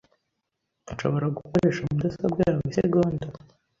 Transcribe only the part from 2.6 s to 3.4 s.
isegonda?